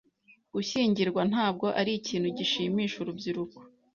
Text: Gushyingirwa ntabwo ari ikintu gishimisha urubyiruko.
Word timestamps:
Gushyingirwa 0.53 1.21
ntabwo 1.31 1.65
ari 1.79 1.91
ikintu 1.99 2.27
gishimisha 2.37 2.95
urubyiruko. 2.99 3.59